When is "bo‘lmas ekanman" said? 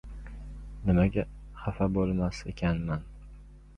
1.99-3.05